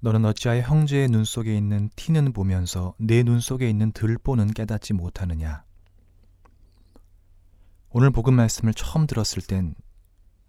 [0.00, 5.64] 너는 어찌하여 형제의 눈 속에 있는 티는 보면서 내 눈 속에 있는 들보는 깨닫지 못하느냐?
[7.90, 9.74] 오늘 복음 말씀을 처음 들었을 땐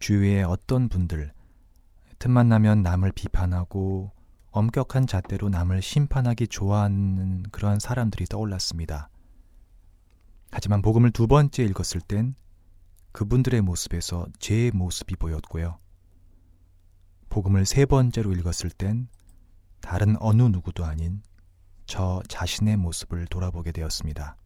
[0.00, 1.32] 주위에 어떤 분들
[2.18, 4.12] 틈만 나면 남을 비판하고
[4.50, 9.10] 엄격한 잣대로 남을 심판하기 좋아하는 그러한 사람들이 떠올랐습니다.
[10.50, 12.34] 하지만 복음을 두 번째 읽었을 땐
[13.12, 15.78] 그분들의 모습에서 제 모습이 보였고요.
[17.28, 19.08] 복음을 세 번째로 읽었을 땐
[19.80, 21.22] 다른 어느 누구도 아닌
[21.86, 24.36] 저 자신의 모습을 돌아보게 되었습니다.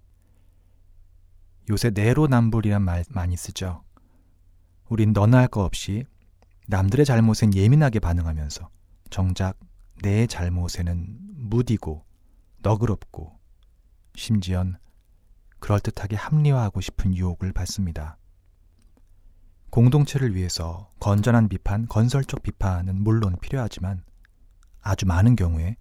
[1.71, 3.83] 요새 내로남불이란 말 많이 쓰죠.
[4.89, 6.05] 우린 너나 할거 없이
[6.67, 8.69] 남들의 잘못엔 예민하게 반응하면서
[9.11, 9.59] 정작
[10.03, 11.19] 내 잘못에는
[11.49, 12.05] 무디고
[12.59, 13.39] 너그럽고
[14.15, 14.77] 심지언
[15.61, 18.19] 그럴듯하게 합리화하고 싶은 유혹을 받습니다.
[19.71, 24.03] 공동체를 위해서 건전한 비판, 건설적 비판은 물론 필요하지만
[24.83, 25.77] 아주 많은 경우에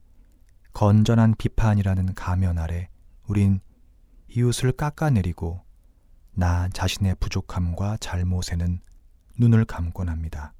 [0.73, 2.90] 건전한 비판이라는 가면 아래
[3.27, 3.60] 우린
[4.29, 5.62] 이웃을 깎아내리고
[6.32, 8.79] 나 자신의 부족함과 잘못에는
[9.40, 10.54] 눈을 감곤 합니다.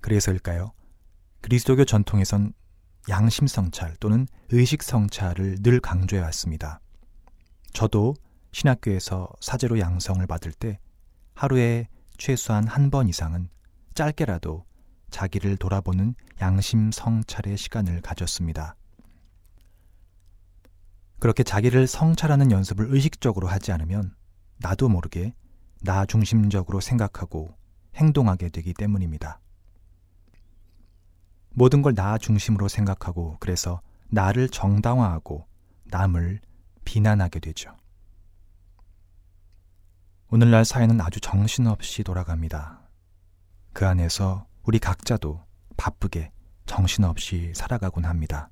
[0.00, 0.72] 그래서일까요?
[1.40, 2.52] 그리스도교 전통에선
[3.08, 6.80] 양심 성찰 또는 의식 성찰을 늘 강조해 왔습니다.
[7.72, 8.14] 저도
[8.52, 10.78] 신학교에서 사제로 양성을 받을 때
[11.34, 13.48] 하루에 최소한 한 번 이상은
[13.94, 14.64] 짧게라도
[15.10, 18.76] 자기를 돌아보는 양심 성찰의 시간을 가졌습니다.
[21.18, 24.14] 그렇게 자기를 성찰하는 연습을 의식적으로 하지 않으면
[24.58, 25.34] 나도 모르게
[25.82, 27.56] 나 중심적으로 생각하고
[27.94, 29.40] 행동하게 되기 때문입니다.
[31.50, 35.46] 모든 걸 나 중심으로 생각하고 그래서 나를 정당화하고
[35.84, 36.40] 남을
[36.84, 37.76] 비난하게 되죠.
[40.30, 42.80] 오늘날 사회는 아주 정신없이 돌아갑니다.
[43.72, 45.42] 그 안에서 우리 각자도
[45.78, 46.30] 바쁘게
[46.66, 48.50] 정신없이 살아가곤 합니다.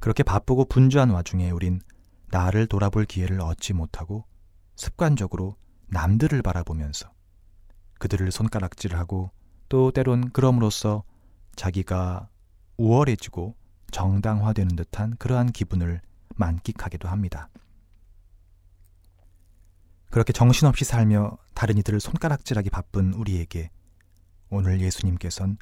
[0.00, 1.82] 그렇게 바쁘고 분주한 와중에 우린
[2.28, 4.24] 나를 돌아볼 기회를 얻지 못하고
[4.74, 5.56] 습관적으로
[5.88, 7.12] 남들을 바라보면서
[7.98, 9.30] 그들을 손가락질하고
[9.68, 11.04] 또 때론 그럼으로써
[11.54, 12.30] 자기가
[12.78, 13.54] 우월해지고
[13.90, 16.00] 정당화되는 듯한 그러한 기분을
[16.36, 17.50] 만끽하기도 합니다.
[20.14, 23.72] 그렇게 정신없이 살며 다른 이들을 손가락질하기 바쁜 우리에게
[24.48, 25.58] 오늘 예수님께선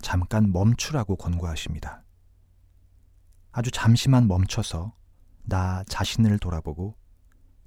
[0.00, 2.02] 잠깐 멈추라고 권고하십니다.
[3.52, 4.96] 아주 잠시만 멈춰서
[5.44, 6.96] 나 자신을 돌아보고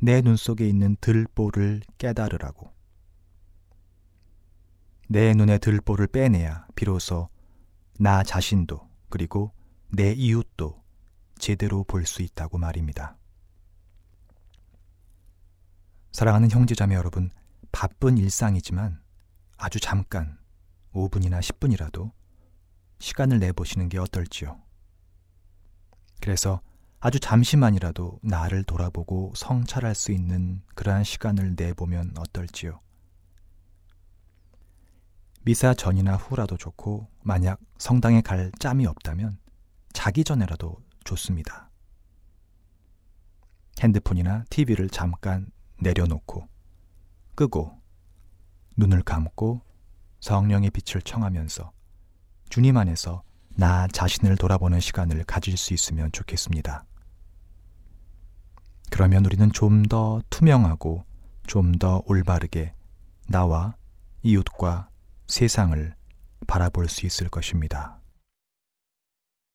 [0.02, 2.74] 내 눈 속에 있는 들보를 깨달으라고.
[5.08, 7.30] 내 눈에 들보를 빼내야 비로소
[8.02, 9.54] 나 자신도 그리고
[9.88, 10.84] 내 이웃도
[11.40, 13.16] 제대로 볼 수 있다고 말입니다.
[16.18, 17.30] 사랑하는 형제자매 여러분,
[17.72, 19.00] 바쁜 일상이지만
[19.56, 20.40] 아주 잠깐
[20.92, 22.12] 5분이나 10분이라도
[22.98, 24.60] 시간을 내보시는 게 어떨지요.
[26.20, 26.60] 그래서
[27.00, 32.80] 아주 잠시만이라도 나를 돌아보고 성찰할 수 있는 그러한 시간을 내보면 어떨지요.
[35.44, 39.38] 미사 전이나 후라도 좋고 만약 성당에 갈 짬이 없다면
[39.94, 41.70] 자기 전에라도 좋습니다.
[43.80, 46.48] 핸드폰이나 TV를 잠깐 내려놓고
[47.36, 47.80] 끄고
[48.78, 49.62] 눈을 감고
[50.20, 51.72] 성령의 빛을 청하면서
[52.50, 53.24] 주님 안에서
[53.56, 56.86] 나 자신을 돌아보는 시간을 가질 수 있으면 좋겠습니다.
[58.92, 61.06] 그러면 우리는 좀 더 투명하고
[61.48, 62.74] 좀 더 올바르게
[63.28, 63.76] 나와
[64.24, 64.90] 이웃과
[65.28, 65.96] 세상을
[66.48, 67.97] 바라볼 수 있을 것입니다.